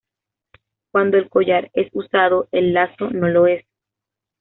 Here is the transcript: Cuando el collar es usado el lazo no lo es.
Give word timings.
Cuando 0.91 1.17
el 1.19 1.29
collar 1.29 1.69
es 1.73 1.89
usado 1.93 2.47
el 2.51 2.73
lazo 2.73 3.11
no 3.11 3.27
lo 3.27 3.45
es. 3.45 3.67